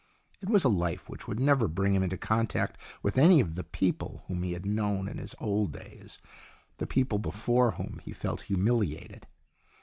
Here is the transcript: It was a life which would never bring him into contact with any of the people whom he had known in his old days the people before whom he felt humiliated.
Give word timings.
It 0.41 0.49
was 0.49 0.63
a 0.63 0.67
life 0.67 1.07
which 1.07 1.27
would 1.27 1.39
never 1.39 1.67
bring 1.67 1.93
him 1.93 2.01
into 2.01 2.17
contact 2.17 2.75
with 3.03 3.19
any 3.19 3.39
of 3.39 3.53
the 3.53 3.63
people 3.63 4.23
whom 4.27 4.41
he 4.41 4.53
had 4.53 4.65
known 4.65 5.07
in 5.07 5.19
his 5.19 5.35
old 5.39 5.73
days 5.73 6.17
the 6.77 6.87
people 6.87 7.19
before 7.19 7.73
whom 7.73 8.01
he 8.03 8.11
felt 8.11 8.41
humiliated. 8.41 9.27